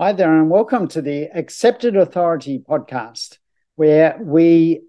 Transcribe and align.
Hi 0.00 0.12
there, 0.12 0.34
and 0.34 0.48
welcome 0.48 0.88
to 0.88 1.02
the 1.02 1.24
Accepted 1.34 1.96
Authority 1.96 2.58
podcast, 2.58 3.36
where 3.76 4.16
we 4.20 4.80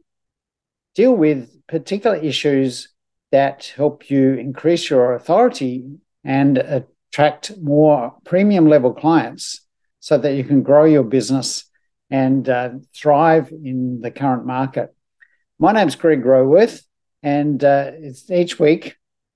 deal 0.96 1.14
with 1.14 1.68
particular 1.68 2.16
issues 2.16 2.87
that 3.31 3.74
help 3.75 4.09
you 4.09 4.35
increase 4.35 4.89
your 4.89 5.13
authority 5.13 5.97
and 6.24 6.58
attract 6.58 7.51
more 7.61 8.16
premium 8.23 8.68
level 8.68 8.93
clients 8.93 9.68
so 10.00 10.18
that 10.18 10.36
you 10.36 10.45
can 10.45 10.63
grow 10.63 10.86
your 10.86 11.04
business 11.04 11.65
and 12.09 12.47
uh, 12.47 12.70
thrive 12.95 13.51
in 13.51 13.99
the 13.99 14.09
current 14.09 14.45
market. 14.45 14.95
My 15.59 15.73
name 15.73 15.89
is 15.89 15.95
Greg 15.95 16.23
Roworth, 16.23 16.81
and 17.21 17.61
uh, 17.61 17.91
each 18.29 18.57
week 18.57 18.95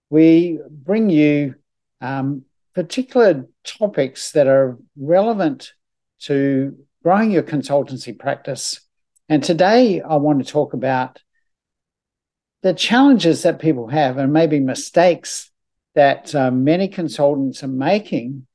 we 0.09 0.59
bring 0.71 1.09
you 1.09 1.55
um, 1.99 2.43
particular 2.78 3.44
topics 3.64 4.34
that 4.34 4.46
are 4.46 4.78
relevant 4.96 5.73
to 6.20 6.78
growing 7.01 7.32
your 7.32 7.42
consultancy 7.42 8.15
practice. 8.18 8.82
And 9.28 9.43
today 9.43 10.00
I 10.00 10.18
want 10.18 10.46
to 10.46 10.51
talk 10.51 10.74
about 10.74 11.20
the 12.61 12.75
challenges 12.75 13.42
that 13.42 13.57
people 13.60 13.87
have 13.87 14.20
and 14.20 14.32
maybe 14.32 14.60
mistakes 14.60 15.50
that 15.96 16.36
uh, 16.36 16.51
many 16.51 16.87
consultants 16.87 17.64
are 17.64 17.68
making 17.68 18.46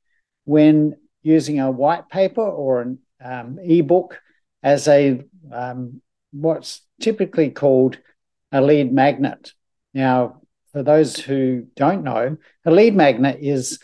when 0.45 0.95
using 1.25 1.59
a 1.59 1.73
white 1.73 2.09
paper 2.09 2.49
or 2.49 2.81
an 2.81 2.99
um, 3.25 3.59
ebook 3.61 4.21
as 4.63 4.87
a 4.87 5.21
um, 5.51 6.01
what's 6.31 6.83
typically 7.01 7.51
called 7.51 7.99
a 8.53 8.61
lead 8.61 8.93
magnet. 8.93 9.53
Now, 9.93 10.43
for 10.71 10.85
those 10.85 11.17
who 11.17 11.67
don't 11.75 12.05
know, 12.05 12.37
a 12.65 12.71
lead 12.71 12.95
magnet 12.95 13.39
is 13.43 13.81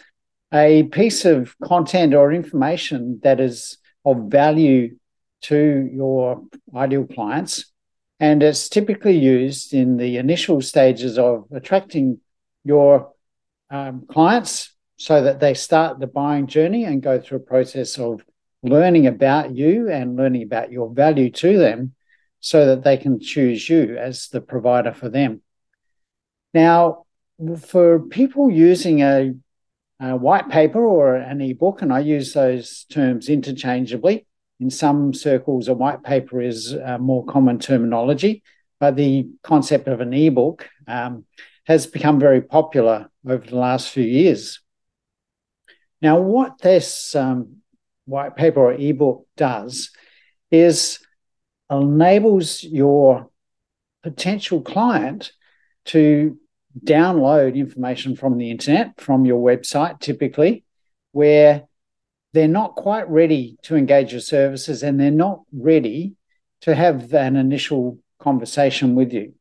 a 0.53 0.85
piece 0.85 1.25
of 1.25 1.59
content 1.61 2.15
or 2.15 2.33
information 2.33 3.21
that 3.23 3.41
is 3.41 3.79
of 4.05 4.25
value 4.31 4.97
to 5.43 5.89
your 5.93 6.43
ideal 6.75 7.05
clients. 7.05 7.73
And 8.21 8.43
it's 8.43 8.69
typically 8.69 9.17
used 9.17 9.73
in 9.73 9.97
the 9.97 10.17
initial 10.17 10.61
stages 10.61 11.19
of 11.19 11.47
attracting 11.53 12.21
your 12.65 13.13
um, 13.71 14.07
clients 14.11 14.75
so 14.97 15.23
that 15.23 15.39
they 15.39 15.55
start 15.55 16.01
the 16.01 16.07
buying 16.07 16.47
journey 16.47 16.85
and 16.85 17.03
go 17.03 17.21
through 17.21 17.39
a 17.39 17.41
process 17.41 17.99
of 17.99 18.25
learning 18.63 19.07
about 19.07 19.55
you 19.55 19.89
and 19.89 20.17
learning 20.17 20.43
about 20.43 20.73
your 20.73 20.93
value 20.93 21.31
to 21.31 21.59
them 21.59 21.95
so 22.41 22.67
that 22.67 22.83
they 22.83 22.97
can 22.97 23.21
choose 23.21 23.69
you 23.69 23.97
as 23.97 24.29
the 24.29 24.41
provider 24.41 24.93
for 24.93 25.09
them. 25.09 25.41
Now, 26.55 27.05
for 27.61 28.01
people 28.01 28.51
using 28.51 29.03
a 29.03 29.35
a 30.01 30.17
white 30.17 30.49
paper 30.49 30.85
or 30.85 31.15
an 31.17 31.41
ebook, 31.41 31.83
and 31.83 31.93
I 31.93 32.01
use 32.01 32.33
those 32.33 32.85
terms 32.85 33.29
interchangeably. 33.29 34.27
In 34.61 34.71
some 34.71 35.15
circles, 35.15 35.69
a 35.69 35.75
white 35.75 36.03
paper 36.03 36.41
is 36.41 36.73
a 36.73 36.99
more 36.99 37.25
common 37.25 37.59
terminology, 37.59 38.43
but 38.81 38.97
the 38.97 39.29
concept 39.43 39.89
of 39.89 40.01
an 40.01 40.13
ebook 40.13 40.69
um, 40.87 41.25
has 41.65 41.87
become 41.87 42.19
very 42.19 42.41
popular 42.41 43.09
over 43.27 43.47
the 43.47 43.57
last 43.57 43.91
few 43.91 44.05
years. 44.05 44.61
Now, 46.01 46.21
what 46.21 46.59
this 46.61 47.15
um, 47.15 47.57
white 48.05 48.37
paper 48.37 48.61
or 48.61 48.73
ebook 48.73 49.27
does 49.37 49.91
is 50.51 51.01
enables 51.71 52.63
your 52.63 53.31
potential 54.03 54.63
client 54.63 55.33
to 55.87 56.39
download 56.85 57.55
information 57.55 58.17
from 58.17 58.39
the 58.39 58.51
internet, 58.51 59.01
from 59.01 59.25
your 59.25 59.41
website, 59.41 60.01
typically, 60.01 60.65
where 61.13 61.65
they're 62.33 62.49
not 62.49 62.75
quite 62.75 63.09
ready 63.09 63.57
to 63.63 63.77
engage 63.77 64.13
your 64.13 64.21
services 64.21 64.83
and 64.83 65.01
they're 65.01 65.11
not 65.11 65.43
ready 65.53 66.15
to 66.61 66.75
have 66.75 67.13
an 67.15 67.37
initial 67.37 67.99
conversation 68.19 68.95
with 68.95 69.13
you. 69.13 69.35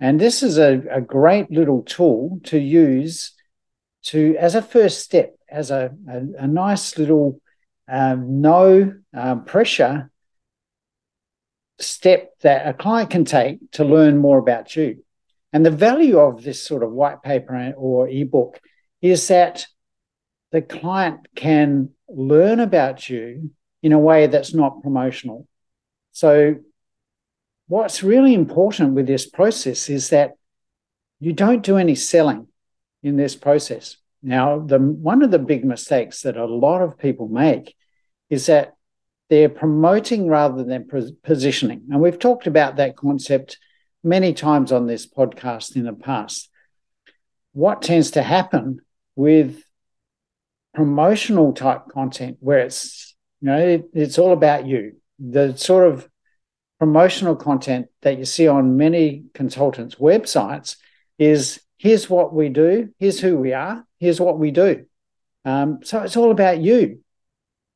And 0.00 0.20
this 0.20 0.42
is 0.42 0.58
a, 0.58 0.82
a 0.90 1.00
great 1.00 1.50
little 1.50 1.82
tool 1.82 2.40
to 2.44 2.58
use 2.58 3.32
to 4.04 4.36
as 4.38 4.54
a 4.54 4.62
first 4.62 5.00
step, 5.00 5.34
as 5.48 5.70
a, 5.70 5.94
a, 6.08 6.44
a 6.44 6.46
nice 6.46 6.98
little 6.98 7.40
um, 7.88 8.40
no 8.40 8.92
um, 9.14 9.44
pressure 9.44 10.10
step 11.78 12.32
that 12.40 12.66
a 12.66 12.74
client 12.74 13.10
can 13.10 13.24
take 13.24 13.58
to 13.72 13.84
learn 13.84 14.18
more 14.18 14.38
about 14.38 14.74
you. 14.76 15.02
And 15.56 15.64
the 15.64 15.70
value 15.70 16.18
of 16.18 16.42
this 16.42 16.62
sort 16.62 16.82
of 16.82 16.92
white 16.92 17.22
paper 17.22 17.72
or 17.78 18.10
ebook 18.10 18.60
is 19.00 19.28
that 19.28 19.66
the 20.52 20.60
client 20.60 21.28
can 21.34 21.92
learn 22.10 22.60
about 22.60 23.08
you 23.08 23.52
in 23.82 23.94
a 23.94 23.98
way 23.98 24.26
that's 24.26 24.52
not 24.52 24.82
promotional. 24.82 25.48
So, 26.12 26.56
what's 27.68 28.02
really 28.02 28.34
important 28.34 28.92
with 28.92 29.06
this 29.06 29.24
process 29.24 29.88
is 29.88 30.10
that 30.10 30.32
you 31.20 31.32
don't 31.32 31.64
do 31.64 31.78
any 31.78 31.94
selling 31.94 32.48
in 33.02 33.16
this 33.16 33.34
process. 33.34 33.96
Now, 34.22 34.58
the 34.58 34.78
one 34.78 35.22
of 35.22 35.30
the 35.30 35.38
big 35.38 35.64
mistakes 35.64 36.20
that 36.20 36.36
a 36.36 36.44
lot 36.44 36.82
of 36.82 36.98
people 36.98 37.28
make 37.28 37.74
is 38.28 38.44
that 38.44 38.74
they're 39.30 39.48
promoting 39.48 40.28
rather 40.28 40.62
than 40.64 40.86
positioning. 41.22 41.86
And 41.90 42.02
we've 42.02 42.18
talked 42.18 42.46
about 42.46 42.76
that 42.76 42.94
concept 42.94 43.56
many 44.06 44.32
times 44.32 44.72
on 44.72 44.86
this 44.86 45.06
podcast 45.06 45.76
in 45.76 45.84
the 45.84 45.92
past. 45.92 46.48
What 47.52 47.82
tends 47.82 48.12
to 48.12 48.22
happen 48.22 48.80
with 49.16 49.62
promotional 50.72 51.52
type 51.52 51.88
content 51.88 52.36
where 52.40 52.60
it's 52.60 53.16
you 53.40 53.46
know 53.46 53.58
it, 53.58 53.84
it's 53.92 54.18
all 54.18 54.32
about 54.32 54.66
you. 54.66 54.96
The 55.18 55.56
sort 55.56 55.88
of 55.88 56.08
promotional 56.78 57.34
content 57.34 57.88
that 58.02 58.18
you 58.18 58.24
see 58.24 58.46
on 58.46 58.76
many 58.76 59.24
consultants 59.34 59.96
websites 59.96 60.76
is 61.18 61.60
here's 61.78 62.08
what 62.08 62.32
we 62.32 62.48
do. 62.48 62.90
Here's 62.98 63.20
who 63.20 63.36
we 63.36 63.54
are. 63.54 63.84
Here's 63.98 64.20
what 64.20 64.38
we 64.38 64.50
do. 64.50 64.86
Um, 65.44 65.80
so 65.82 66.02
it's 66.02 66.16
all 66.16 66.30
about 66.30 66.60
you. 66.60 67.00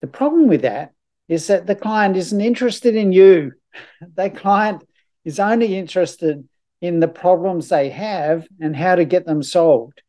The 0.02 0.06
problem 0.06 0.48
with 0.48 0.62
that 0.62 0.92
is 1.28 1.46
that 1.46 1.66
the 1.66 1.74
client 1.74 2.16
isn't 2.16 2.40
interested 2.40 2.94
in 2.94 3.12
you. 3.12 3.52
The 4.16 4.30
client 4.30 4.82
is 5.24 5.40
only 5.40 5.76
interested 5.76 6.48
in 6.80 7.00
the 7.00 7.08
problems 7.08 7.68
they 7.68 7.90
have 7.90 8.46
and 8.60 8.74
how 8.74 8.94
to 8.94 9.04
get 9.04 9.26
them 9.26 9.42
solved. 9.42 10.02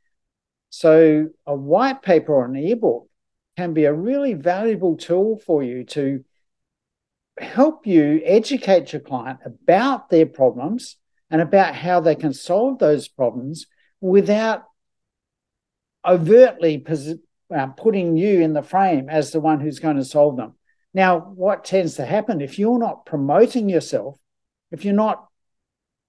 So, 0.69 1.29
a 1.45 1.53
white 1.53 2.01
paper 2.01 2.33
or 2.33 2.45
an 2.45 2.55
ebook 2.55 3.09
can 3.57 3.73
be 3.73 3.85
a 3.85 3.93
really 3.93 4.33
valuable 4.33 4.95
tool 4.95 5.37
for 5.45 5.61
you 5.61 5.83
to 5.83 6.23
help 7.37 7.85
you 7.85 8.21
educate 8.23 8.93
your 8.93 9.01
client 9.01 9.39
about 9.45 10.09
their 10.09 10.25
problems 10.25 10.97
and 11.29 11.41
about 11.41 11.75
how 11.75 11.99
they 11.99 12.15
can 12.15 12.33
solve 12.33 12.79
those 12.79 13.07
problems 13.07 13.65
without 13.99 14.63
overtly 16.05 16.85
uh, 17.53 17.67
putting 17.67 18.17
you 18.17 18.41
in 18.41 18.53
the 18.53 18.63
frame 18.63 19.09
as 19.09 19.31
the 19.31 19.39
one 19.39 19.59
who's 19.59 19.79
going 19.79 19.97
to 19.97 20.05
solve 20.05 20.37
them. 20.37 20.53
Now, 20.93 21.19
what 21.19 21.63
tends 21.63 21.95
to 21.95 22.05
happen 22.05 22.41
if 22.41 22.59
you're 22.59 22.79
not 22.79 23.05
promoting 23.05 23.69
yourself 23.69 24.17
if 24.71 24.85
you're 24.85 24.93
not 24.93 25.27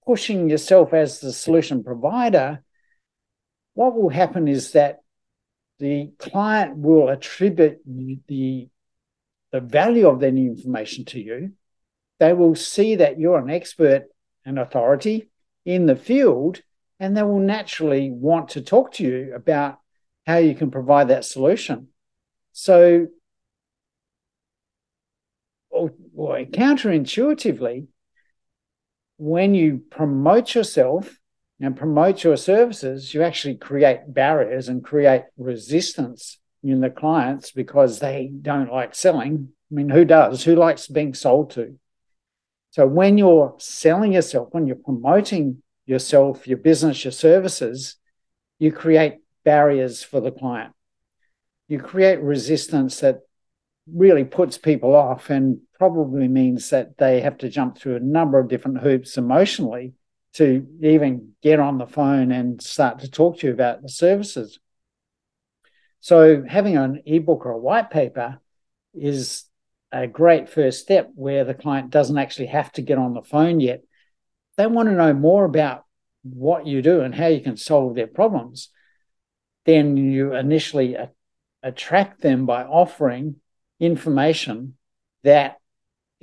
pushing 0.05 0.49
yourself 0.49 0.93
as 0.93 1.19
the 1.19 1.31
solution 1.31 1.83
provider, 1.83 2.63
what 3.73 3.95
will 3.95 4.09
happen 4.09 4.47
is 4.47 4.71
that 4.73 4.99
the 5.79 6.11
client 6.17 6.77
will 6.77 7.09
attribute 7.09 7.79
the, 7.85 8.69
the 9.51 9.59
value 9.59 10.07
of 10.07 10.19
that 10.19 10.35
information 10.35 11.05
to 11.05 11.19
you. 11.19 11.53
They 12.19 12.33
will 12.33 12.55
see 12.55 12.95
that 12.95 13.19
you're 13.19 13.39
an 13.39 13.49
expert 13.49 14.03
and 14.45 14.59
authority 14.59 15.29
in 15.65 15.85
the 15.85 15.95
field, 15.95 16.61
and 16.99 17.17
they 17.17 17.23
will 17.23 17.39
naturally 17.39 18.11
want 18.11 18.49
to 18.49 18.61
talk 18.61 18.93
to 18.93 19.03
you 19.03 19.33
about 19.35 19.79
how 20.25 20.37
you 20.37 20.55
can 20.55 20.71
provide 20.71 21.09
that 21.09 21.25
solution. 21.25 21.87
So, 22.51 23.07
or 25.69 25.89
counterintuitively, 26.45 27.87
when 29.23 29.55
you 29.55 29.81
promote 29.89 30.53
yourself 30.53 31.17
and 31.61 31.77
promote 31.77 32.25
your 32.25 32.35
services, 32.35 33.13
you 33.13 33.23
actually 33.23 33.55
create 33.55 34.13
barriers 34.13 34.67
and 34.67 34.83
create 34.83 35.23
resistance 35.37 36.39
in 36.61 36.81
the 36.81 36.89
clients 36.89 37.49
because 37.51 37.99
they 37.99 38.29
don't 38.41 38.69
like 38.69 38.93
selling. 38.93 39.47
I 39.71 39.75
mean, 39.75 39.87
who 39.87 40.03
does? 40.03 40.43
Who 40.43 40.57
likes 40.57 40.87
being 40.87 41.13
sold 41.13 41.51
to? 41.51 41.79
So 42.71 42.85
when 42.85 43.17
you're 43.17 43.55
selling 43.59 44.11
yourself, 44.11 44.49
when 44.51 44.67
you're 44.67 44.75
promoting 44.75 45.63
yourself, 45.85 46.45
your 46.45 46.57
business, 46.57 47.05
your 47.05 47.13
services, 47.13 47.95
you 48.59 48.73
create 48.73 49.19
barriers 49.45 50.03
for 50.03 50.19
the 50.19 50.31
client. 50.31 50.73
You 51.69 51.79
create 51.79 52.19
resistance 52.19 52.99
that 52.99 53.21
really 53.89 54.25
puts 54.25 54.57
people 54.57 54.93
off 54.93 55.29
and 55.29 55.61
probably 55.83 56.29
means 56.29 56.69
that 56.69 56.97
they 56.97 57.19
have 57.19 57.37
to 57.37 57.49
jump 57.49 57.77
through 57.77 57.97
a 57.97 57.99
number 57.99 58.39
of 58.39 58.47
different 58.47 58.77
hoops 58.77 59.17
emotionally 59.17 59.91
to 60.31 60.65
even 60.81 61.33
get 61.41 61.59
on 61.59 61.77
the 61.77 61.85
phone 61.85 62.31
and 62.31 62.61
start 62.61 62.99
to 62.99 63.11
talk 63.11 63.37
to 63.37 63.47
you 63.47 63.51
about 63.53 63.81
the 63.81 63.89
services. 63.89 64.59
So, 65.99 66.41
having 66.47 66.77
an 66.77 67.01
ebook 67.05 67.45
or 67.45 67.51
a 67.51 67.57
white 67.57 67.89
paper 67.89 68.39
is 68.93 69.43
a 69.91 70.07
great 70.07 70.47
first 70.47 70.79
step 70.79 71.11
where 71.15 71.43
the 71.43 71.53
client 71.53 71.89
doesn't 71.89 72.17
actually 72.17 72.47
have 72.47 72.71
to 72.73 72.81
get 72.81 72.97
on 72.97 73.13
the 73.13 73.21
phone 73.21 73.59
yet. 73.59 73.83
They 74.55 74.67
want 74.67 74.87
to 74.87 74.95
know 74.95 75.13
more 75.13 75.43
about 75.43 75.83
what 76.23 76.65
you 76.65 76.81
do 76.81 77.01
and 77.01 77.13
how 77.13 77.27
you 77.27 77.41
can 77.41 77.57
solve 77.57 77.95
their 77.95 78.07
problems. 78.07 78.69
Then 79.65 79.97
you 79.97 80.33
initially 80.33 80.95
attract 81.61 82.21
them 82.21 82.45
by 82.45 82.63
offering 82.63 83.35
information 83.81 84.77
that 85.23 85.57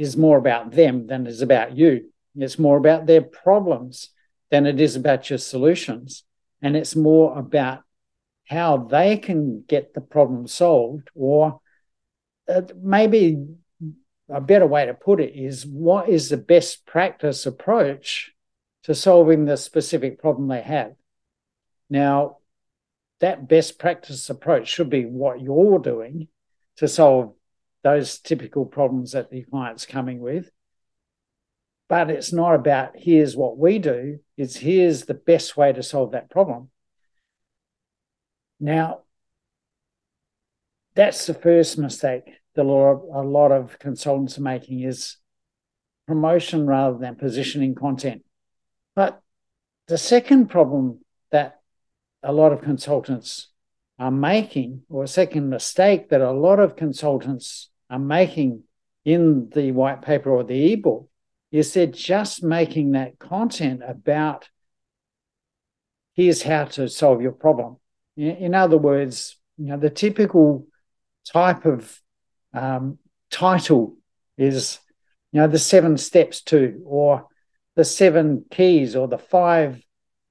is 0.01 0.17
more 0.17 0.39
about 0.39 0.71
them 0.73 1.07
than 1.07 1.27
is 1.27 1.43
about 1.43 1.77
you. 1.77 2.11
It's 2.35 2.59
more 2.59 2.79
about 2.79 3.05
their 3.05 3.21
problems 3.21 4.09
than 4.51 4.65
it 4.65 4.81
is 4.81 4.97
about 4.97 5.29
your 5.29 5.39
solutions. 5.39 6.25
And 6.63 6.75
it's 6.75 6.97
more 6.97 7.39
about 7.39 7.83
how 8.49 8.79
they 8.79 9.19
can 9.19 9.63
get 9.69 9.93
the 9.93 10.01
problem 10.01 10.47
solved, 10.47 11.09
or 11.15 11.61
uh, 12.49 12.63
maybe 12.83 13.47
a 14.31 14.41
better 14.41 14.67
way 14.67 14.87
to 14.87 14.95
put 14.95 15.21
it 15.21 15.35
is 15.37 15.67
what 15.67 16.09
is 16.09 16.31
the 16.31 16.37
best 16.37 16.87
practice 16.87 17.45
approach 17.45 18.33
to 18.85 18.95
solving 18.95 19.45
the 19.45 19.57
specific 19.57 20.19
problem 20.19 20.49
they 20.49 20.63
have? 20.63 20.95
Now, 21.91 22.39
that 23.21 23.49
best 23.49 23.79
practice 23.79 24.31
approach 24.31 24.69
should 24.69 24.89
be 24.89 25.05
what 25.05 25.43
you're 25.43 25.79
doing 25.79 26.29
to 26.77 26.89
solve 26.89 27.35
those 27.83 28.19
typical 28.19 28.67
problems 28.67 29.13
that 29.13 29.31
the 29.31 29.43
client's 29.43 29.87
coming 29.87 30.21
with. 30.21 30.51
But 31.89 32.11
it's 32.11 32.33
not 32.33 32.55
about 32.55 32.93
here's 32.95 33.37
what 33.37 33.59
we 33.59 33.79
do, 33.79 34.21
it's 34.37 34.57
here's 34.57 35.07
the 35.07 35.15
best 35.15 35.57
way 35.57 35.73
to 35.73 35.83
solve 35.83 36.13
that 36.13 36.31
problem. 36.31 36.71
Now, 38.61 39.01
that's 40.95 41.27
the 41.27 41.35
first 41.35 41.79
mistake 41.79 42.25
that 42.55 42.63
a 42.63 42.65
lot, 42.65 43.53
of, 43.53 43.79
consultants 43.79 44.39
are 44.39 44.43
making 44.43 44.83
is 44.83 45.17
promotion 46.07 46.67
rather 46.67 46.99
than 46.99 47.15
positioning 47.15 47.75
content. 47.75 48.23
But 48.95 49.21
the 49.87 49.99
second 49.99 50.49
problem 50.49 51.01
that 51.31 51.61
a 52.23 52.33
lot 52.33 52.53
of 52.53 52.61
consultants 52.61 53.49
are 53.99 54.11
making, 54.11 54.83
or 54.89 55.05
a 55.05 55.09
second 55.09 55.49
mistake 55.49 56.11
that 56.11 56.21
a 56.21 56.33
lot 56.33 56.61
of 56.61 56.77
consultants 56.77 57.70
are 57.91 57.99
making 57.99 58.63
in 59.05 59.51
the 59.51 59.73
white 59.73 60.03
paper 60.03 60.31
or 60.31 60.45
the 60.45 60.73
ebook, 60.73 61.09
is 61.51 61.73
they're 61.73 61.87
just 61.87 62.43
making 62.43 62.93
that 62.93 63.19
content 63.19 63.83
about 63.87 64.49
here's 66.15 66.43
how 66.43 66.65
to 66.65 66.89
solve 66.89 67.23
your 67.23 67.33
problem. 67.33 67.77
In 68.17 68.55
other 68.55 68.79
words, 68.79 69.37
you 69.57 69.67
know, 69.67 69.79
the 69.79 69.91
typical 69.91 70.67
type 71.25 71.65
of 71.65 72.01
um, 72.53 72.99
title 73.31 73.97
is, 74.37 74.79
you 75.33 75.41
know, 75.41 75.49
the 75.49 75.59
seven 75.59 75.97
steps 75.97 76.43
to, 76.43 76.83
or 76.85 77.27
the 77.77 77.85
seven 77.85 78.45
keys, 78.51 78.97
or 78.97 79.09
the 79.09 79.19
five 79.19 79.83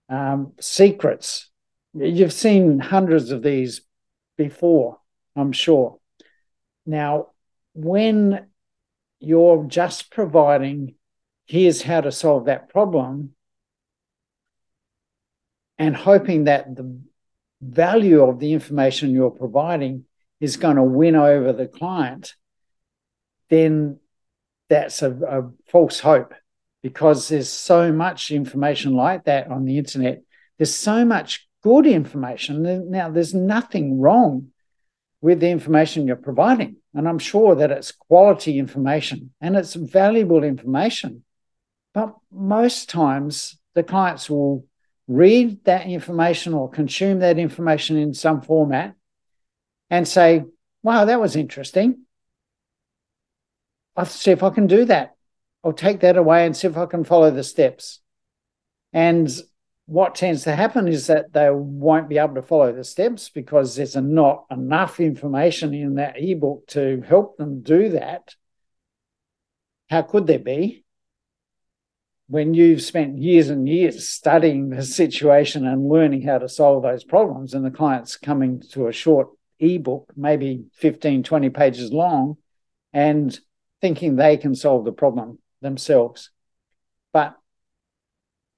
um, 0.10 0.54
secrets. 0.60 1.50
You've 1.94 2.34
seen 2.34 2.80
hundreds 2.80 3.32
of 3.32 3.42
these 3.42 3.82
before, 4.38 5.00
I'm 5.36 5.52
sure. 5.52 6.00
Now, 6.86 7.30
when 7.84 8.48
you're 9.20 9.64
just 9.66 10.12
providing, 10.12 10.96
here's 11.46 11.82
how 11.82 12.02
to 12.02 12.12
solve 12.12 12.46
that 12.46 12.70
problem, 12.70 13.32
and 15.78 15.96
hoping 15.96 16.44
that 16.46 16.76
the 16.76 17.00
value 17.62 18.24
of 18.24 18.40
the 18.40 18.54
information 18.54 19.12
you're 19.12 19.32
providing 19.32 20.06
is 20.40 20.58
going 20.58 20.76
to 20.76 20.84
win 20.84 21.16
over 21.16 21.54
the 21.54 21.68
client, 21.68 22.36
then 23.50 24.00
that's 24.68 25.02
a, 25.02 25.12
a, 25.12 25.50
false 25.70 26.00
hope 26.00 26.34
because 26.84 27.28
there's 27.28 27.50
so 27.50 27.92
much 27.92 28.32
information 28.32 28.94
like 28.94 29.26
that 29.26 29.50
on 29.50 29.66
the 29.66 29.78
internet. 29.78 30.22
There's 30.58 30.76
so 30.76 31.04
much 31.04 31.48
good 31.64 31.88
information. 31.88 32.90
Now, 32.92 33.10
there's 33.10 33.34
nothing 33.34 34.00
wrong 34.00 34.50
with 35.22 35.40
the 35.40 35.50
information 35.50 36.08
you're 36.08 36.16
providing. 36.16 36.78
And 36.94 37.08
I'm 37.08 37.20
sure 37.20 37.56
that 37.56 37.72
it's 37.72 37.92
quality 37.92 38.58
information 38.58 39.34
and 39.42 39.56
it's 39.56 39.74
valuable 39.76 40.44
information. 40.44 41.24
But 41.94 42.16
most 42.32 42.90
times 42.90 43.58
the 43.76 43.84
clients 43.84 44.30
will 44.30 44.66
read 45.08 45.64
that 45.66 45.88
information 45.88 46.54
or 46.54 46.70
consume 46.70 47.20
that 47.20 47.40
information 47.40 47.98
in 47.98 48.14
some 48.14 48.42
format 48.42 48.96
and 49.90 50.08
say, 50.08 50.46
wow, 50.84 51.06
that 51.06 51.20
was 51.20 51.36
interesting. 51.36 52.04
I'll 53.96 54.06
see 54.06 54.32
if 54.32 54.44
I 54.44 54.50
can 54.52 54.68
do 54.68 54.86
that. 54.86 55.16
I'll 55.64 55.74
take 55.74 56.02
that 56.02 56.16
away 56.16 56.46
and 56.46 56.56
see 56.56 56.68
if 56.68 56.78
I 56.78 56.86
can 56.86 57.04
follow 57.04 57.32
the 57.32 57.44
steps. 57.44 58.00
And 58.94 59.30
what 59.90 60.16
tends 60.16 60.44
to 60.44 60.56
happen 60.56 60.88
is 60.88 61.08
that 61.08 61.34
they 61.34 61.50
won't 61.52 62.10
be 62.10 62.18
able 62.18 62.36
to 62.36 62.42
follow 62.42 62.72
the 62.72 62.84
steps 62.84 63.30
because 63.30 63.76
there's 63.76 63.96
not 63.96 64.46
enough 64.52 65.00
information 65.00 65.74
in 65.74 65.96
that 65.96 66.16
ebook 66.18 66.68
to 66.68 67.02
help 67.08 67.38
them 67.38 67.62
do 67.62 67.90
that. 67.90 68.36
How 69.90 70.04
could 70.04 70.28
there 70.28 70.40
be? 70.40 70.84
when 72.30 72.54
you've 72.54 72.82
spent 72.84 73.18
years 73.18 73.50
and 73.50 73.68
years 73.68 74.08
studying 74.08 74.70
the 74.70 74.84
situation 74.84 75.66
and 75.66 75.90
learning 75.90 76.22
how 76.22 76.38
to 76.38 76.48
solve 76.48 76.84
those 76.84 77.04
problems, 77.04 77.56
and 77.56 77.66
the 77.66 77.72
client's 77.72 78.18
coming 78.18 78.62
to 78.62 78.88
a 78.88 78.94
short 78.94 79.30
ebook, 79.60 80.14
maybe 80.16 80.66
15, 80.76 81.24
20 81.24 81.50
pages 81.50 81.92
long, 81.92 82.38
and 82.94 83.40
thinking 83.82 84.16
they 84.16 84.38
can 84.38 84.54
solve 84.54 84.86
the 84.86 84.92
problem 84.92 85.40
themselves. 85.62 86.30
But 87.12 87.36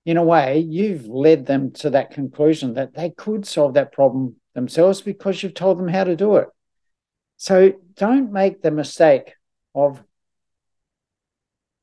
in 0.06 0.18
a 0.18 0.24
way, 0.24 0.60
you've 0.60 1.08
led 1.08 1.46
them 1.46 1.72
to 1.72 1.92
that 1.92 2.12
conclusion 2.12 2.74
that 2.74 2.96
they 2.96 3.12
could 3.12 3.46
solve 3.46 3.76
that 3.76 3.92
problem 3.92 4.36
themselves 4.54 5.02
because 5.02 5.42
you've 5.42 5.54
told 5.54 5.78
them 5.78 5.88
how 5.88 6.04
to 6.04 6.16
do 6.16 6.38
it. 6.38 6.48
So 7.38 7.74
don't 7.96 8.32
make 8.32 8.62
the 8.62 8.72
mistake 8.72 9.34
of 9.76 10.04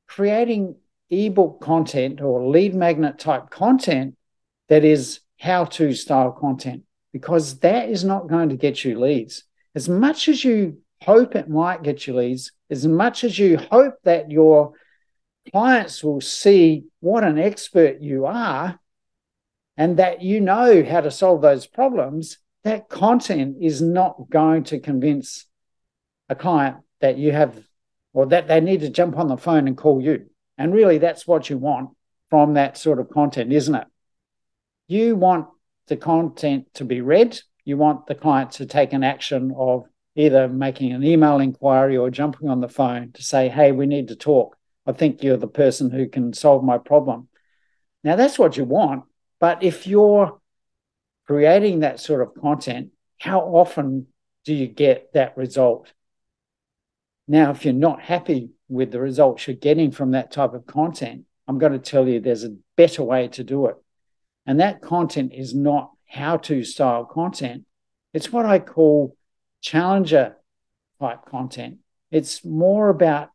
creating 0.07 0.75
ebook 1.09 1.61
content 1.61 2.21
or 2.21 2.47
lead 2.49 2.75
magnet 2.75 3.17
type 3.19 3.49
content 3.49 4.15
that 4.67 4.83
is 4.83 5.21
how 5.39 5.65
to 5.65 5.93
style 5.93 6.31
content 6.31 6.83
because 7.13 7.59
that 7.59 7.89
is 7.89 8.03
not 8.03 8.27
going 8.27 8.49
to 8.49 8.55
get 8.55 8.83
you 8.83 8.99
leads. 8.99 9.43
As 9.75 9.89
much 9.89 10.27
as 10.27 10.43
you 10.43 10.79
hope 11.01 11.35
it 11.35 11.49
might 11.49 11.83
get 11.83 12.05
you 12.05 12.15
leads, 12.15 12.51
as 12.69 12.85
much 12.85 13.23
as 13.23 13.39
you 13.39 13.57
hope 13.57 13.95
that 14.03 14.29
your 14.29 14.73
clients 15.51 16.03
will 16.03 16.21
see 16.21 16.85
what 16.99 17.23
an 17.23 17.39
expert 17.39 18.01
you 18.01 18.25
are 18.25 18.79
and 19.77 19.97
that 19.97 20.21
you 20.21 20.41
know 20.41 20.83
how 20.83 21.01
to 21.01 21.11
solve 21.11 21.41
those 21.41 21.65
problems, 21.65 22.37
that 22.63 22.89
content 22.89 23.57
is 23.61 23.81
not 23.81 24.29
going 24.29 24.63
to 24.65 24.79
convince 24.79 25.45
a 26.27 26.35
client 26.35 26.77
that 26.99 27.17
you 27.17 27.31
have 27.31 27.57
or 28.13 28.25
that 28.27 28.47
they 28.47 28.59
need 28.59 28.81
to 28.81 28.89
jump 28.89 29.17
on 29.17 29.27
the 29.27 29.37
phone 29.37 29.67
and 29.67 29.77
call 29.77 30.01
you. 30.01 30.25
And 30.57 30.73
really, 30.73 30.97
that's 30.97 31.25
what 31.25 31.49
you 31.49 31.57
want 31.57 31.91
from 32.29 32.55
that 32.55 32.77
sort 32.77 32.99
of 32.99 33.09
content, 33.09 33.53
isn't 33.53 33.75
it? 33.75 33.87
You 34.87 35.15
want 35.15 35.47
the 35.87 35.97
content 35.97 36.67
to 36.75 36.85
be 36.85 37.01
read. 37.01 37.39
You 37.63 37.77
want 37.77 38.07
the 38.07 38.15
client 38.15 38.51
to 38.53 38.65
take 38.65 38.93
an 38.93 39.03
action 39.03 39.53
of 39.55 39.85
either 40.15 40.49
making 40.49 40.91
an 40.91 41.03
email 41.03 41.39
inquiry 41.39 41.95
or 41.95 42.09
jumping 42.09 42.49
on 42.49 42.59
the 42.59 42.67
phone 42.67 43.11
to 43.13 43.23
say, 43.23 43.47
hey, 43.47 43.71
we 43.71 43.85
need 43.85 44.09
to 44.09 44.15
talk. 44.15 44.57
I 44.89 44.91
think 44.91 45.21
you're 45.21 45.37
the 45.37 45.47
person 45.47 45.91
who 45.91 46.07
can 46.07 46.33
solve 46.33 46.63
my 46.63 46.79
problem. 46.79 47.27
Now, 48.03 48.15
that's 48.15 48.39
what 48.39 48.57
you 48.57 48.63
want. 48.63 49.03
But 49.39 49.61
if 49.61 49.85
you're 49.85 50.41
creating 51.27 51.81
that 51.81 51.99
sort 51.99 52.23
of 52.23 52.33
content, 52.33 52.89
how 53.19 53.41
often 53.41 54.07
do 54.45 54.53
you 54.53 54.65
get 54.65 55.13
that 55.13 55.37
result? 55.37 55.93
Now, 57.27 57.51
if 57.51 57.65
you're 57.65 57.73
not 57.75 58.01
happy 58.01 58.49
with 58.67 58.91
the 58.91 58.99
results 58.99 59.45
you're 59.45 59.55
getting 59.55 59.91
from 59.91 60.11
that 60.11 60.31
type 60.31 60.55
of 60.55 60.65
content, 60.65 61.25
I'm 61.47 61.59
going 61.59 61.73
to 61.73 61.77
tell 61.77 62.07
you 62.07 62.19
there's 62.19 62.43
a 62.43 62.57
better 62.75 63.03
way 63.03 63.27
to 63.27 63.43
do 63.43 63.67
it. 63.67 63.75
And 64.47 64.59
that 64.59 64.81
content 64.81 65.33
is 65.35 65.53
not 65.53 65.91
how 66.07 66.37
to 66.37 66.63
style 66.63 67.05
content, 67.05 67.65
it's 68.11 68.33
what 68.33 68.47
I 68.47 68.57
call 68.57 69.15
challenger 69.61 70.37
type 70.99 71.25
content. 71.27 71.77
It's 72.09 72.43
more 72.43 72.89
about 72.89 73.29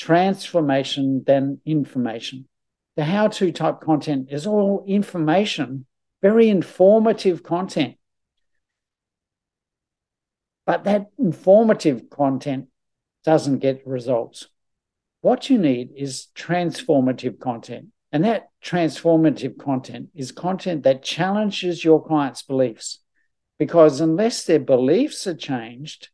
transformation 0.00 1.22
than 1.26 1.60
information. 1.66 2.48
The 2.96 3.04
how 3.04 3.28
to 3.28 3.52
type 3.52 3.80
content 3.80 4.28
is 4.30 4.46
all 4.46 4.82
information, 4.86 5.84
very 6.22 6.48
informative 6.48 7.42
content. 7.42 7.96
But 10.64 10.84
that 10.84 11.10
informative 11.18 12.08
content 12.08 12.68
doesn't 13.24 13.58
get 13.58 13.86
results. 13.86 14.48
What 15.20 15.50
you 15.50 15.58
need 15.58 15.90
is 15.94 16.28
transformative 16.34 17.38
content. 17.38 17.88
And 18.10 18.24
that 18.24 18.48
transformative 18.64 19.58
content 19.58 20.08
is 20.14 20.32
content 20.32 20.82
that 20.84 21.02
challenges 21.02 21.84
your 21.84 22.02
client's 22.02 22.42
beliefs. 22.42 23.00
Because 23.58 24.00
unless 24.00 24.44
their 24.44 24.58
beliefs 24.58 25.26
are 25.26 25.34
changed, 25.34 26.08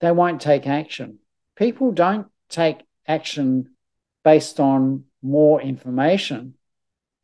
they 0.00 0.10
won't 0.10 0.40
take 0.40 0.66
action. 0.66 1.20
People 1.54 1.92
don't 1.92 2.26
take 2.48 2.82
action 3.08 3.70
based 4.22 4.60
on 4.60 5.04
more 5.22 5.60
information. 5.60 6.54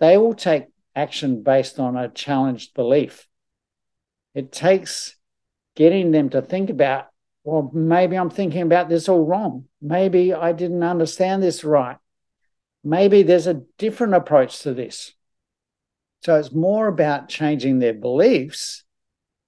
They 0.00 0.17
will 0.17 0.35
take 0.35 0.64
action 0.97 1.43
based 1.43 1.79
on 1.79 1.97
a 1.97 2.09
challenged 2.09 2.75
belief. 2.75 3.29
It 4.35 4.50
takes 4.50 5.17
getting 5.76 6.11
them 6.11 6.31
to 6.31 6.43
think 6.43 6.71
about, 6.71 7.07
well, 7.45 7.71
maybe 7.73 8.17
I'm 8.17 8.31
thinking 8.31 8.62
about 8.62 8.88
this 8.88 9.09
all 9.09 9.25
wrong. 9.25 9.67
Maybe 9.81 10.33
I 10.33 10.53
didn't 10.53 10.83
understand 10.83 11.43
this 11.43 11.62
right. 11.62 11.99
Maybe 12.83 13.23
there's 13.23 13.47
a 13.47 13.62
different 13.79 14.14
approach 14.14 14.61
to 14.61 14.75
this. 14.75 15.12
So 16.23 16.37
it's 16.37 16.53
more 16.53 16.88
about 16.88 17.29
changing 17.29 17.79
their 17.79 17.95
beliefs 17.95 18.85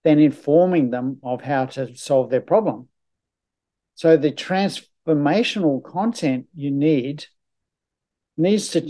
than 0.05 0.19
informing 0.19 0.91
them 0.91 1.19
of 1.23 1.41
how 1.41 1.67
to 1.67 1.97
solve 1.97 2.31
their 2.31 2.41
problem. 2.41 2.89
So 3.95 4.17
the 4.17 4.31
transformational 5.07 5.83
content 5.83 6.47
you 6.55 6.71
need 6.71 7.27
needs 8.37 8.69
to, 8.71 8.83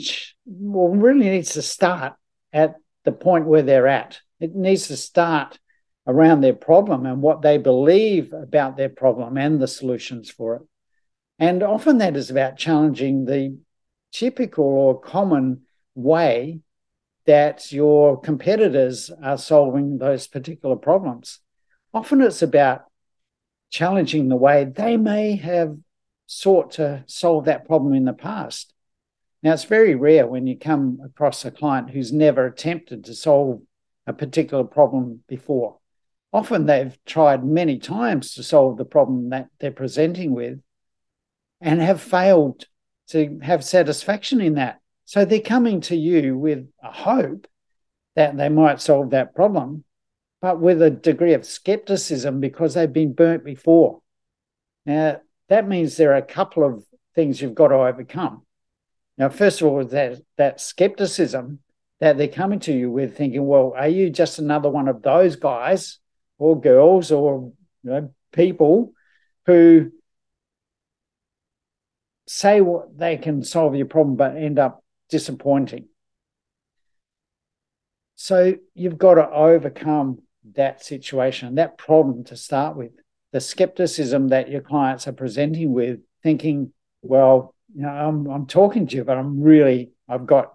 well, 0.45 0.89
really 0.89 1.31
needs 1.31 1.53
to 1.55 1.63
start 1.63 2.15
at 2.53 2.75
the 3.05 3.13
point 3.13 3.47
where 3.47 3.63
they're 3.63 3.87
at. 3.87 4.21
It 4.41 4.55
needs 4.55 4.89
to 4.89 4.97
start 4.97 5.59
around 6.07 6.41
their 6.41 6.55
problem 6.55 7.07
and 7.07 7.23
what 7.23 7.43
they 7.43 7.59
believe 7.59 8.33
about 8.33 8.77
their 8.77 8.89
problem 8.89 9.37
and 9.37 9.61
the 9.61 9.69
solutions 9.69 10.31
for 10.31 10.57
it. 10.57 10.63
And 11.39 11.63
often 11.63 11.99
that 11.99 12.17
is 12.17 12.31
about 12.31 12.57
challenging 12.57 13.25
the 13.25 13.59
typical 14.13 14.65
or 14.65 15.01
common 15.01 15.63
way 15.95 16.61
that 17.27 17.73
your 17.73 18.21
competitors 18.21 19.11
are 19.23 19.39
solving 19.39 19.99
those 19.99 20.27
particular 20.27 20.77
problems. 20.77 21.41
Often 21.93 22.23
it's 22.23 22.43
about 22.43 22.85
challenging 23.71 24.29
the 24.29 24.37
way 24.37 24.65
they 24.65 24.97
may 24.97 25.37
have 25.37 25.77
sought 26.27 26.73
to 26.73 27.05
solve 27.07 27.45
that 27.45 27.67
problem 27.67 27.95
in 27.95 28.05
the 28.05 28.13
past. 28.13 28.73
Now, 29.43 29.53
it's 29.53 29.65
very 29.65 29.95
rare 29.95 30.27
when 30.27 30.47
you 30.47 30.59
come 30.59 30.99
across 31.05 31.45
a 31.45 31.51
client 31.51 31.91
who's 31.91 32.13
never 32.13 32.47
attempted 32.47 33.05
to 33.05 33.15
solve 33.15 33.63
a 34.07 34.13
particular 34.13 34.65
problem 34.65 35.23
before. 35.29 35.79
Often 36.33 36.67
they've 36.67 36.99
tried 37.05 37.45
many 37.45 37.79
times 37.79 38.35
to 38.35 38.43
solve 38.43 38.77
the 38.77 38.85
problem 38.85 39.31
that 39.31 39.49
they're 39.59 39.71
presenting 39.71 40.33
with 40.33 40.61
and 41.61 41.81
have 41.81 42.01
failed 42.01 42.67
to 43.09 43.39
have 43.43 43.65
satisfaction 43.65 44.41
in 44.41 44.55
that. 44.55 44.81
So 45.05 45.25
they're 45.25 45.41
coming 45.41 45.81
to 45.83 45.97
you 45.97 46.37
with 46.37 46.67
a 46.83 46.91
hope 46.91 47.47
that 48.17 48.37
they 48.37 48.49
might 48.49 48.81
solve 48.81 49.11
that 49.11 49.35
problem, 49.35 49.85
but 50.41 50.61
with 50.61 50.83
a 50.83 50.91
degree 50.91 51.35
of 51.35 51.47
skepticism 51.47 52.41
because 52.41 52.75
they've 52.75 52.93
been 52.93 53.13
burnt 53.13 53.45
before. 53.45 54.01
Now, 54.85 55.21
that 55.49 55.69
means 55.69 55.97
there 55.97 56.13
are 56.13 56.17
a 56.17 56.23
couple 56.23 56.65
of 56.65 56.85
things 57.15 57.41
you've 57.41 57.55
got 57.55 57.69
to 57.69 57.75
overcome. 57.75 58.43
Now, 59.19 59.29
first 59.29 59.61
of 59.61 59.69
all, 59.69 59.85
that, 59.85 60.21
that 60.37 60.61
skepticism 60.61 61.61
that 62.01 62.19
they're 62.19 62.29
coming 62.29 62.61
to 62.61 62.73
you 62.73 62.91
with, 62.91 63.17
thinking, 63.17 63.47
well, 63.47 63.73
are 63.77 63.89
you 63.89 64.11
just 64.11 64.39
another 64.39 64.69
one 64.69 64.89
of 64.89 65.03
those 65.03 65.37
guys 65.37 65.99
or 66.39 66.61
girls 66.61 67.11
or 67.11 67.53
you 67.83 67.91
know, 67.91 68.15
people 68.33 68.93
who 69.47 69.91
say 72.27 72.61
what 72.61 72.99
they 72.99 73.17
can 73.17 73.43
solve 73.43 73.75
your 73.75 73.87
problem 73.87 74.17
but 74.17 74.37
end 74.37 74.59
up 74.59 74.85
disappointing? 75.09 75.89
So 78.17 78.57
you've 78.75 78.99
got 78.99 79.15
to 79.15 79.31
overcome 79.31 80.23
that 80.55 80.85
situation, 80.85 81.55
that 81.57 81.79
problem 81.79 82.25
to 82.25 82.37
start 82.37 82.77
with. 82.77 82.93
The 83.37 83.41
skepticism 83.43 84.29
that 84.29 84.49
your 84.49 84.63
clients 84.63 85.07
are 85.07 85.13
presenting 85.13 85.75
with, 85.75 86.01
thinking, 86.23 86.73
well, 87.03 87.55
you 87.75 87.83
know, 87.83 87.91
I'm, 87.91 88.27
I'm 88.29 88.47
talking 88.47 88.87
to 88.87 88.97
you, 88.97 89.05
but 89.05 89.19
I'm 89.19 89.43
really, 89.43 89.91
I've 90.09 90.25
got, 90.25 90.55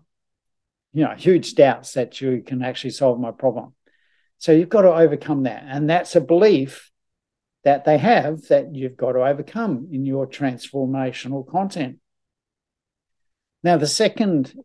you 0.92 1.04
know, 1.04 1.14
huge 1.14 1.54
doubts 1.54 1.94
that 1.94 2.20
you 2.22 2.42
can 2.42 2.64
actually 2.64 2.90
solve 2.90 3.20
my 3.20 3.30
problem. 3.30 3.76
So 4.40 4.52
you've 4.52 4.70
got 4.70 4.82
to 4.82 4.96
overcome 4.96 5.44
that. 5.44 5.64
And 5.68 5.88
that's 5.92 6.16
a 6.16 6.22
belief 6.22 6.90
that 7.64 7.86
they 7.86 8.00
have 8.00 8.48
that 8.48 8.74
you've 8.74 8.98
got 8.98 9.12
to 9.12 9.28
overcome 9.28 9.90
in 9.92 10.04
your 10.04 10.26
transformational 10.26 11.48
content. 11.48 12.00
Now, 13.62 13.78
the 13.78 13.86
second 13.86 14.56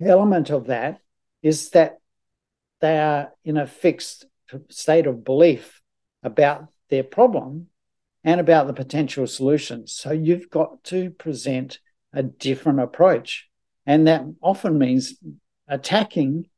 element 0.00 0.48
of 0.48 0.68
that 0.68 1.02
is 1.42 1.68
that 1.72 1.98
they 2.80 2.98
are 2.98 3.34
in 3.44 3.58
a 3.58 3.66
fixed 3.66 4.24
state 4.70 5.06
of 5.06 5.24
belief 5.24 5.82
about 6.22 6.68
their 6.90 7.04
problem 7.04 7.68
and 8.24 8.40
about 8.40 8.66
the 8.66 8.72
potential 8.72 9.26
solutions. 9.26 9.92
So 9.92 10.12
you've 10.12 10.50
got 10.50 10.84
to 10.84 11.10
present 11.10 11.78
a 12.12 12.22
different 12.22 12.80
approach. 12.80 13.48
And 13.86 14.06
that 14.06 14.24
often 14.42 14.78
means 14.78 15.14
attacking 15.66 16.48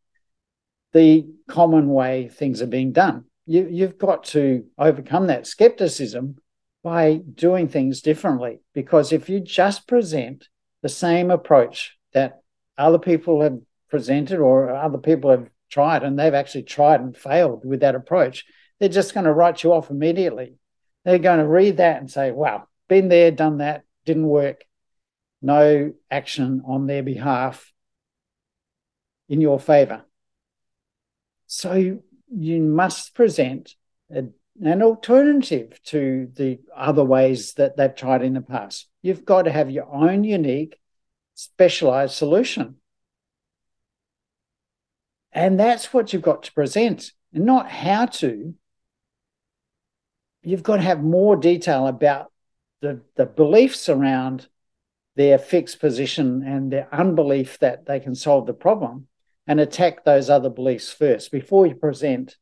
the 0.92 1.26
common 1.48 1.88
way 1.88 2.28
things 2.28 2.60
are 2.62 2.66
being 2.66 2.92
done. 2.92 3.24
You, 3.46 3.68
you've 3.70 3.98
got 3.98 4.24
to 4.24 4.64
overcome 4.78 5.28
that 5.28 5.46
skepticism 5.46 6.36
by 6.82 7.20
doing 7.34 7.68
things 7.68 8.00
differently. 8.00 8.60
Because 8.74 9.12
if 9.12 9.28
you 9.28 9.40
just 9.40 9.86
present 9.86 10.48
the 10.82 10.88
same 10.88 11.30
approach 11.30 11.96
that 12.14 12.40
other 12.78 12.98
people 12.98 13.42
have 13.42 13.58
presented 13.90 14.38
or 14.38 14.74
other 14.74 14.98
people 14.98 15.30
have 15.30 15.48
tried 15.70 16.02
and 16.02 16.18
they've 16.18 16.34
actually 16.34 16.62
tried 16.62 17.00
and 17.00 17.16
failed 17.16 17.64
with 17.64 17.80
that 17.80 17.94
approach, 17.94 18.44
they're 18.80 18.88
just 18.88 19.14
going 19.14 19.26
to 19.26 19.32
write 19.32 19.62
you 19.62 19.72
off 19.72 19.90
immediately. 19.90 20.54
They're 21.04 21.18
going 21.18 21.38
to 21.38 21.46
read 21.46 21.76
that 21.76 22.00
and 22.00 22.10
say, 22.10 22.30
wow, 22.30 22.66
been 22.88 23.08
there, 23.08 23.30
done 23.30 23.58
that, 23.58 23.84
didn't 24.04 24.26
work. 24.26 24.64
No 25.42 25.92
action 26.10 26.62
on 26.66 26.86
their 26.86 27.02
behalf 27.02 27.72
in 29.28 29.40
your 29.40 29.60
favor. 29.60 30.02
So 31.46 32.00
you 32.32 32.60
must 32.60 33.14
present 33.14 33.74
a, 34.14 34.24
an 34.62 34.82
alternative 34.82 35.80
to 35.86 36.28
the 36.34 36.58
other 36.76 37.04
ways 37.04 37.54
that 37.54 37.76
they've 37.76 37.94
tried 37.94 38.22
in 38.22 38.34
the 38.34 38.40
past. 38.40 38.88
You've 39.02 39.24
got 39.24 39.42
to 39.42 39.52
have 39.52 39.70
your 39.70 39.92
own 39.92 40.24
unique, 40.24 40.78
specialized 41.34 42.14
solution. 42.14 42.76
And 45.32 45.58
that's 45.58 45.92
what 45.92 46.12
you've 46.12 46.22
got 46.22 46.42
to 46.44 46.52
present, 46.52 47.12
not 47.32 47.70
how 47.70 48.06
to, 48.06 48.54
you've 50.42 50.62
got 50.62 50.76
to 50.76 50.82
have 50.82 51.02
more 51.02 51.36
detail 51.36 51.86
about 51.86 52.32
the, 52.80 53.00
the 53.16 53.26
beliefs 53.26 53.88
around 53.88 54.48
their 55.16 55.38
fixed 55.38 55.80
position 55.80 56.42
and 56.42 56.72
their 56.72 56.88
unbelief 56.94 57.58
that 57.58 57.86
they 57.86 58.00
can 58.00 58.14
solve 58.14 58.46
the 58.46 58.54
problem 58.54 59.06
and 59.46 59.60
attack 59.60 60.04
those 60.04 60.30
other 60.30 60.48
beliefs 60.48 60.90
first 60.92 61.30
before 61.30 61.66
you 61.66 61.74
present 61.74 62.36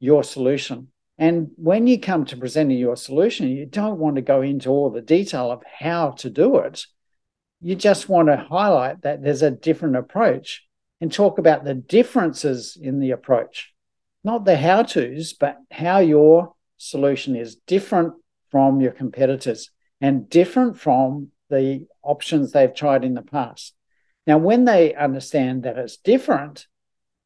your 0.00 0.22
solution. 0.22 0.88
And 1.18 1.50
when 1.56 1.86
you 1.86 2.00
come 2.00 2.24
to 2.26 2.36
presenting 2.36 2.78
your 2.78 2.96
solution, 2.96 3.48
you 3.48 3.66
don't 3.66 3.98
want 3.98 4.16
to 4.16 4.22
go 4.22 4.42
into 4.42 4.70
all 4.70 4.90
the 4.90 5.00
detail 5.00 5.50
of 5.50 5.62
how 5.80 6.12
to 6.12 6.30
do 6.30 6.58
it. 6.58 6.86
You 7.60 7.74
just 7.76 8.08
want 8.08 8.28
to 8.28 8.36
highlight 8.36 9.02
that 9.02 9.22
there's 9.22 9.42
a 9.42 9.50
different 9.50 9.96
approach 9.96 10.62
and 11.00 11.12
talk 11.12 11.38
about 11.38 11.64
the 11.64 11.74
differences 11.74 12.76
in 12.80 13.00
the 13.00 13.10
approach, 13.10 13.72
not 14.22 14.44
the 14.44 14.56
how 14.56 14.82
to's, 14.82 15.32
but 15.34 15.58
how 15.70 15.98
your 15.98 16.53
solution 16.76 17.36
is 17.36 17.56
different 17.56 18.14
from 18.50 18.80
your 18.80 18.92
competitors 18.92 19.70
and 20.00 20.28
different 20.28 20.78
from 20.78 21.28
the 21.50 21.86
options 22.02 22.52
they've 22.52 22.74
tried 22.74 23.04
in 23.04 23.14
the 23.14 23.22
past. 23.22 23.74
Now, 24.26 24.38
when 24.38 24.64
they 24.64 24.94
understand 24.94 25.64
that 25.64 25.78
it's 25.78 25.96
different, 25.96 26.66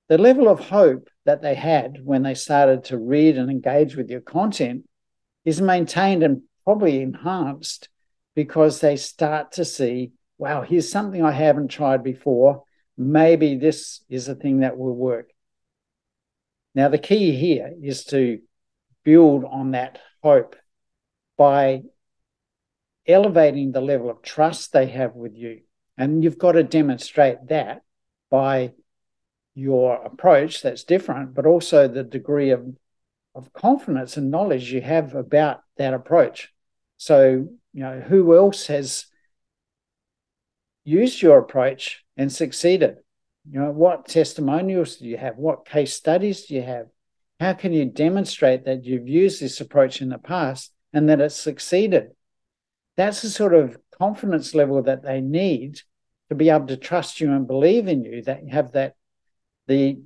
the 0.09 0.19
level 0.19 0.49
of 0.49 0.59
hope 0.61 1.09
that 1.27 1.43
they 1.43 1.55
had 1.55 2.01
when 2.05 2.23
they 2.23 2.35
started 2.35 2.85
to 2.85 2.99
read 2.99 3.37
and 3.37 3.51
engage 3.51 3.95
with 3.95 4.11
your 4.11 4.21
content 4.21 4.89
is 5.45 5.61
maintained 5.61 6.23
and 6.23 6.43
probably 6.65 7.01
enhanced 7.01 7.89
because 8.35 8.81
they 8.81 8.97
start 8.97 9.53
to 9.53 9.65
see, 9.65 10.13
wow, 10.39 10.63
here's 10.63 10.91
something 10.91 11.23
I 11.23 11.33
haven't 11.33 11.69
tried 11.69 12.03
before. 12.03 12.65
Maybe 12.97 13.57
this 13.57 14.03
is 14.09 14.29
a 14.29 14.35
thing 14.35 14.61
that 14.61 14.79
will 14.79 14.95
work. 14.95 15.31
Now, 16.75 16.89
the 16.89 16.99
key 16.99 17.37
here 17.37 17.73
is 17.83 18.05
to 18.07 18.41
build 19.09 19.43
on 19.43 19.71
that 19.71 19.99
hope 20.23 20.55
by 21.39 21.81
elevating 23.07 23.73
the 23.73 23.81
level 23.81 24.11
of 24.11 24.21
trust 24.21 24.71
they 24.71 24.85
have 24.85 25.15
with 25.15 25.35
you. 25.35 25.63
And 25.97 26.23
you've 26.23 26.37
got 26.37 26.53
to 26.53 26.63
demonstrate 26.63 27.39
that 27.49 27.81
by 28.31 28.73
your 29.55 29.95
approach 30.05 30.61
that's 30.61 30.85
different, 30.85 31.35
but 31.35 31.47
also 31.47 31.89
the 31.89 32.03
degree 32.03 32.51
of, 32.51 32.67
of 33.35 33.51
confidence 33.55 34.19
and 34.19 34.31
knowledge 34.31 34.71
you 34.71 34.83
have 34.83 35.15
about 35.15 35.63
that 35.79 35.95
approach. 35.95 36.53
So, 36.99 37.49
you 37.73 37.83
know, 37.83 38.01
who 38.01 38.37
else 38.37 38.67
has 38.67 39.07
used 40.85 41.23
your 41.23 41.39
approach 41.39 42.05
and 42.19 42.31
succeeded? 42.31 42.99
You 43.51 43.61
know, 43.61 43.71
what 43.71 44.07
testimonials 44.07 44.97
do 44.97 45.07
you 45.07 45.17
have? 45.17 45.39
What 45.39 45.65
case 45.65 45.95
studies 45.95 46.45
do 46.45 46.57
you 46.57 46.63
have? 46.63 46.89
How 47.41 47.53
can 47.53 47.73
you 47.73 47.85
demonstrate 47.85 48.65
that 48.65 48.85
you've 48.85 49.09
used 49.09 49.41
this 49.41 49.61
approach 49.61 50.03
in 50.03 50.09
the 50.09 50.19
past 50.19 50.73
and 50.93 51.09
that 51.09 51.21
it's 51.21 51.35
succeeded. 51.35 52.11
That's 52.97 53.23
the 53.23 53.31
sort 53.31 53.55
of 53.55 53.79
confidence 53.99 54.55
level 54.55 54.83
that 54.83 55.03
they 55.03 55.21
need 55.21 55.81
to 56.29 56.35
be 56.35 56.51
able 56.51 56.67
to 56.67 56.77
trust 56.77 57.21
you 57.21 57.33
and 57.33 57.47
believe 57.47 57.89
in 57.89 58.05
you, 58.05 58.23
that 58.23 58.45
you 58.45 58.51
have 58.53 58.73
that 58.73 58.95
the 59.67 60.01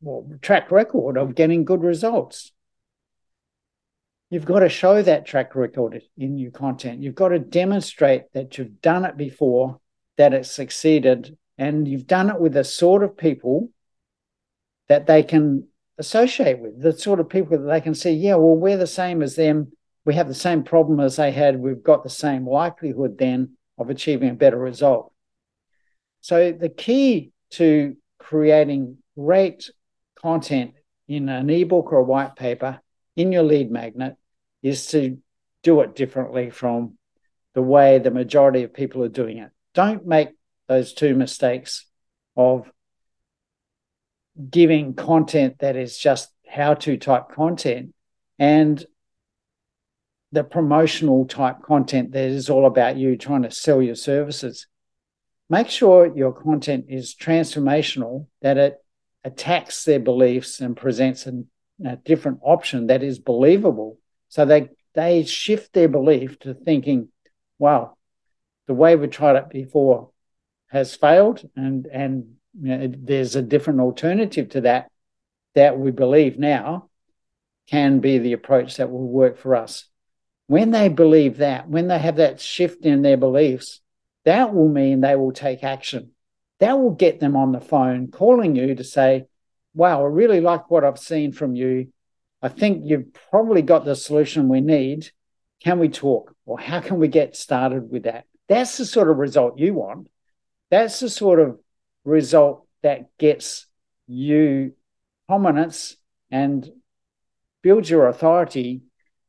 well, 0.00 0.28
track 0.42 0.70
record 0.70 1.16
of 1.16 1.34
getting 1.34 1.64
good 1.64 1.82
results. 1.82 2.52
You've 4.30 4.44
got 4.44 4.60
to 4.60 4.68
show 4.68 5.02
that 5.02 5.26
track 5.26 5.54
record 5.54 6.02
in 6.16 6.38
your 6.38 6.50
content. 6.50 7.02
You've 7.02 7.14
got 7.14 7.28
to 7.28 7.38
demonstrate 7.38 8.32
that 8.32 8.58
you've 8.58 8.80
done 8.80 9.04
it 9.04 9.16
before, 9.16 9.80
that 10.16 10.34
it's 10.34 10.50
succeeded, 10.50 11.36
and 11.56 11.86
you've 11.86 12.06
done 12.06 12.30
it 12.30 12.40
with 12.40 12.54
the 12.54 12.64
sort 12.64 13.02
of 13.02 13.16
people 13.16 13.70
that 14.88 15.06
they 15.06 15.22
can 15.22 15.68
associate 15.98 16.58
with, 16.58 16.80
the 16.80 16.92
sort 16.92 17.20
of 17.20 17.28
people 17.28 17.58
that 17.58 17.64
they 17.64 17.80
can 17.80 17.94
see, 17.94 18.12
yeah, 18.12 18.34
well, 18.34 18.56
we're 18.56 18.76
the 18.76 18.86
same 18.86 19.22
as 19.22 19.36
them. 19.36 19.72
We 20.04 20.14
have 20.14 20.28
the 20.28 20.34
same 20.34 20.64
problem 20.64 21.00
as 21.00 21.16
they 21.16 21.32
had. 21.32 21.58
We've 21.58 21.82
got 21.82 22.02
the 22.02 22.10
same 22.10 22.46
likelihood 22.46 23.16
then 23.18 23.56
of 23.78 23.90
achieving 23.90 24.30
a 24.30 24.34
better 24.34 24.58
result. 24.58 25.12
So 26.20 26.52
the 26.52 26.68
key 26.68 27.32
to 27.52 27.96
creating 28.18 28.98
great 29.16 29.70
content 30.16 30.74
in 31.06 31.28
an 31.28 31.50
ebook 31.50 31.92
or 31.92 31.98
a 31.98 32.04
white 32.04 32.36
paper 32.36 32.80
in 33.16 33.32
your 33.32 33.42
lead 33.42 33.70
magnet 33.70 34.16
is 34.62 34.86
to 34.88 35.18
do 35.62 35.80
it 35.80 35.94
differently 35.94 36.50
from 36.50 36.98
the 37.54 37.62
way 37.62 37.98
the 37.98 38.10
majority 38.10 38.62
of 38.62 38.74
people 38.74 39.02
are 39.04 39.08
doing 39.08 39.38
it. 39.38 39.50
Don't 39.74 40.06
make 40.06 40.30
those 40.66 40.92
two 40.92 41.14
mistakes 41.14 41.86
of 42.36 42.70
giving 44.50 44.94
content 44.94 45.58
that 45.60 45.76
is 45.76 45.96
just 45.96 46.30
how 46.48 46.74
to 46.74 46.96
type 46.96 47.30
content 47.32 47.94
and 48.38 48.84
the 50.32 50.44
promotional 50.44 51.24
type 51.26 51.62
content 51.62 52.12
that 52.12 52.24
is 52.24 52.50
all 52.50 52.66
about 52.66 52.96
you 52.96 53.16
trying 53.16 53.42
to 53.42 53.50
sell 53.50 53.80
your 53.80 53.94
services 53.94 54.66
make 55.48 55.68
sure 55.68 56.16
your 56.16 56.32
content 56.32 56.86
is 56.88 57.14
transformational, 57.14 58.26
that 58.42 58.56
it 58.56 58.78
attacks 59.22 59.84
their 59.84 60.00
beliefs 60.00 60.60
and 60.60 60.76
presents 60.76 61.26
a, 61.26 61.44
a 61.84 61.96
different 61.96 62.40
option 62.42 62.88
that 62.88 63.02
is 63.02 63.18
believable. 63.18 63.98
So 64.28 64.44
they 64.44 64.70
they 64.94 65.24
shift 65.24 65.72
their 65.72 65.88
belief 65.88 66.38
to 66.40 66.54
thinking, 66.54 67.08
wow, 67.58 67.96
the 68.66 68.74
way 68.74 68.94
we 68.96 69.08
tried 69.08 69.36
it 69.36 69.50
before 69.50 70.10
has 70.68 70.94
failed, 70.94 71.48
and 71.56 71.86
and 71.86 72.34
you 72.60 72.76
know, 72.76 72.92
there's 72.96 73.36
a 73.36 73.42
different 73.42 73.80
alternative 73.80 74.50
to 74.50 74.62
that 74.62 74.90
that 75.54 75.78
we 75.78 75.90
believe 75.90 76.38
now 76.38 76.88
can 77.68 78.00
be 78.00 78.18
the 78.18 78.32
approach 78.32 78.76
that 78.76 78.90
will 78.90 79.06
work 79.06 79.38
for 79.38 79.54
us. 79.54 79.86
When 80.46 80.70
they 80.70 80.88
believe 80.88 81.38
that, 81.38 81.68
when 81.68 81.88
they 81.88 81.98
have 81.98 82.16
that 82.16 82.40
shift 82.40 82.84
in 82.84 83.02
their 83.02 83.16
beliefs, 83.16 83.80
that 84.24 84.54
will 84.54 84.68
mean 84.68 85.00
they 85.00 85.16
will 85.16 85.32
take 85.32 85.64
action. 85.64 86.10
That 86.60 86.78
will 86.78 86.90
get 86.90 87.20
them 87.20 87.36
on 87.36 87.52
the 87.52 87.60
phone 87.60 88.10
calling 88.10 88.54
you 88.56 88.74
to 88.74 88.84
say, 88.84 89.26
Wow, 89.74 90.04
I 90.04 90.06
really 90.06 90.40
like 90.40 90.70
what 90.70 90.84
I've 90.84 90.98
seen 90.98 91.32
from 91.32 91.56
you. 91.56 91.88
I 92.40 92.48
think 92.48 92.82
you've 92.84 93.12
probably 93.30 93.62
got 93.62 93.84
the 93.84 93.96
solution 93.96 94.48
we 94.48 94.60
need. 94.60 95.10
Can 95.64 95.80
we 95.80 95.88
talk? 95.88 96.34
Or 96.46 96.60
how 96.60 96.80
can 96.80 96.98
we 96.98 97.08
get 97.08 97.36
started 97.36 97.90
with 97.90 98.04
that? 98.04 98.26
That's 98.48 98.76
the 98.76 98.84
sort 98.84 99.10
of 99.10 99.16
result 99.16 99.58
you 99.58 99.74
want. 99.74 100.08
That's 100.70 101.00
the 101.00 101.08
sort 101.08 101.40
of 101.40 101.58
result 102.04 102.66
that 102.82 103.16
gets 103.18 103.66
you 104.06 104.72
prominence 105.26 105.96
and 106.30 106.70
builds 107.62 107.88
your 107.88 108.08
authority 108.08 108.82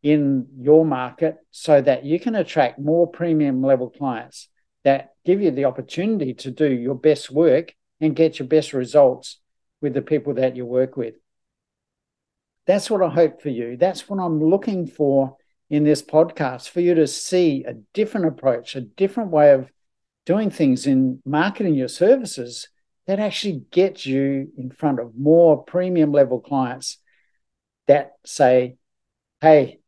in 0.04 0.48
your 0.60 0.86
market 0.86 1.38
so 1.52 1.82
that 1.82 2.06
you 2.06 2.20
can 2.20 2.36
attract 2.36 2.78
more 2.78 3.08
premium 3.08 3.64
level 3.64 3.90
clients 3.90 4.50
that 4.84 5.14
give 5.26 5.42
you 5.42 5.52
the 5.52 5.66
opportunity 5.66 6.34
to 6.34 6.52
do 6.52 6.72
your 6.72 6.96
best 6.96 7.32
work 7.32 7.74
and 8.00 8.16
get 8.16 8.38
your 8.38 8.48
best 8.48 8.74
results 8.74 9.40
with 9.82 9.94
the 9.94 10.02
people 10.02 10.34
that 10.36 10.56
you 10.56 10.66
work 10.66 10.96
with. 10.96 11.16
That's 12.68 12.90
what 12.90 13.02
I 13.02 13.10
hope 13.10 13.42
for 13.42 13.50
you. 13.50 13.78
That's 13.78 14.10
what 14.10 14.20
I'm 14.20 14.44
looking 14.44 14.86
for 14.86 15.38
in 15.70 15.84
this 15.84 16.04
podcast 16.04 16.70
for 16.70 16.82
you 16.82 16.94
to 16.96 17.08
see 17.08 17.64
a 17.64 17.74
different 17.94 18.28
approach, 18.28 18.76
a 18.76 18.82
different 18.82 19.32
way 19.32 19.52
of 19.52 19.72
doing 20.26 20.50
things 20.50 20.86
in 20.86 21.22
marketing 21.26 21.76
your 21.76 21.88
services 21.88 22.68
that 23.08 23.20
actually 23.20 23.64
gets 23.72 24.06
you 24.06 24.52
in 24.58 24.72
front 24.72 25.00
of 25.00 25.16
more 25.16 25.64
premium 25.64 26.12
level 26.12 26.40
clients 26.40 26.98
that 27.88 28.14
say, 28.26 28.78
Hey, 29.42 29.80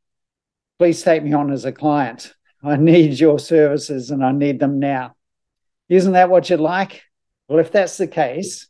please 0.78 1.02
take 1.02 1.24
me 1.24 1.34
on 1.34 1.52
as 1.52 1.66
a 1.66 1.72
client. 1.72 2.34
I 2.64 2.76
need 2.76 3.20
your 3.20 3.40
services 3.40 4.12
and 4.12 4.24
I 4.24 4.32
need 4.32 4.60
them 4.60 4.80
now. 4.80 5.16
Isn't 5.90 6.14
that 6.14 6.30
what 6.30 6.50
you'd 6.50 6.60
like? 6.60 7.04
Well, 7.48 7.60
if 7.60 7.72
that's 7.72 7.98
the 7.98 8.08
case, 8.08 8.68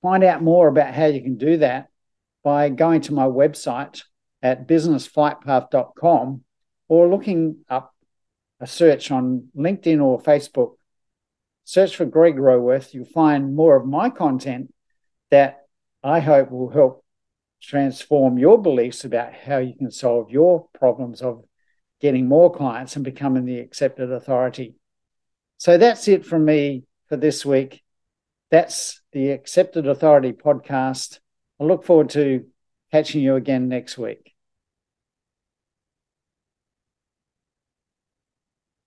find 0.00 0.22
out 0.22 0.42
more 0.42 0.68
about 0.68 0.94
how 0.94 1.06
you 1.06 1.20
can 1.20 1.36
do 1.36 1.58
that 1.58 1.88
by 2.44 2.68
going 2.68 3.00
to 3.02 3.14
my 3.14 3.24
website 3.24 4.02
at 4.42 4.66
businessflightpath.com 4.68 6.42
or 6.88 7.08
looking 7.08 7.58
up 7.68 7.94
a 8.60 8.66
search 8.66 9.10
on 9.10 9.48
LinkedIn 9.56 10.02
or 10.02 10.20
Facebook. 10.20 10.74
Search 11.64 11.96
for 11.96 12.04
Greg 12.04 12.38
Roworth. 12.38 12.94
You'll 12.94 13.04
find 13.04 13.54
more 13.54 13.76
of 13.76 13.86
my 13.86 14.10
content 14.10 14.72
that 15.30 15.66
I 16.02 16.20
hope 16.20 16.50
will 16.50 16.70
help 16.70 17.04
transform 17.62 18.38
your 18.38 18.60
beliefs 18.60 19.04
about 19.04 19.32
how 19.32 19.58
you 19.58 19.74
can 19.74 19.90
solve 19.90 20.30
your 20.30 20.68
problems 20.74 21.22
of 21.22 21.44
getting 22.00 22.26
more 22.26 22.52
clients 22.52 22.96
and 22.96 23.04
becoming 23.04 23.44
the 23.44 23.60
accepted 23.60 24.10
authority. 24.10 24.74
So 25.58 25.78
that's 25.78 26.08
it 26.08 26.26
from 26.26 26.44
me 26.44 26.84
for 27.08 27.16
this 27.16 27.46
week. 27.46 27.82
That's 28.50 29.00
the 29.12 29.30
Accepted 29.30 29.86
Authority 29.86 30.32
podcast. 30.32 31.20
I 31.60 31.64
look 31.64 31.84
forward 31.84 32.10
to 32.10 32.46
catching 32.90 33.22
you 33.22 33.36
again 33.36 33.68
next 33.68 33.96
week. 33.96 34.31